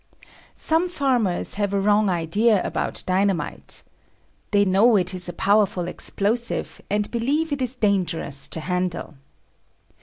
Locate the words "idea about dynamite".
2.09-3.83